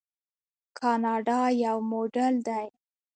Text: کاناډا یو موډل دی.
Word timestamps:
کاناډا 0.79 1.41
یو 1.63 1.77
موډل 1.89 2.35
دی. 2.47 2.65